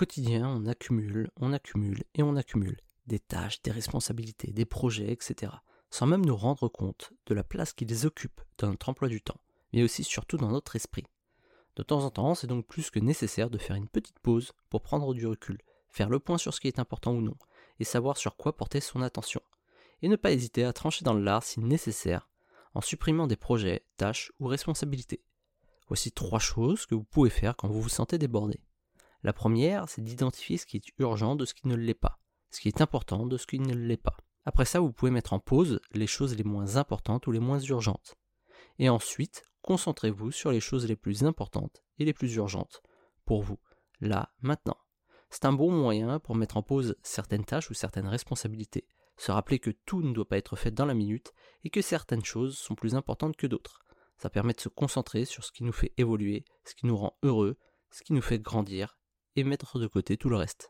[0.00, 5.52] quotidien, on accumule, on accumule et on accumule des tâches, des responsabilités, des projets, etc.,
[5.90, 9.42] sans même nous rendre compte de la place qu'ils occupent dans notre emploi du temps,
[9.74, 11.04] mais aussi surtout dans notre esprit.
[11.76, 14.80] De temps en temps, c'est donc plus que nécessaire de faire une petite pause pour
[14.80, 15.58] prendre du recul,
[15.90, 17.36] faire le point sur ce qui est important ou non,
[17.78, 19.42] et savoir sur quoi porter son attention,
[20.00, 22.26] et ne pas hésiter à trancher dans le lard si nécessaire,
[22.72, 25.22] en supprimant des projets, tâches ou responsabilités.
[25.88, 28.60] Voici trois choses que vous pouvez faire quand vous vous sentez débordé.
[29.22, 32.18] La première, c'est d'identifier ce qui est urgent de ce qui ne l'est pas,
[32.50, 34.16] ce qui est important de ce qui ne l'est pas.
[34.46, 37.60] Après ça, vous pouvez mettre en pause les choses les moins importantes ou les moins
[37.60, 38.16] urgentes.
[38.78, 42.82] Et ensuite, concentrez-vous sur les choses les plus importantes et les plus urgentes,
[43.26, 43.58] pour vous,
[44.00, 44.78] là, maintenant.
[45.28, 48.86] C'est un bon moyen pour mettre en pause certaines tâches ou certaines responsabilités,
[49.18, 52.24] se rappeler que tout ne doit pas être fait dans la minute et que certaines
[52.24, 53.82] choses sont plus importantes que d'autres.
[54.16, 57.18] Ça permet de se concentrer sur ce qui nous fait évoluer, ce qui nous rend
[57.22, 57.58] heureux,
[57.90, 58.99] ce qui nous fait grandir
[59.40, 60.58] et mettre de côté tout le reste.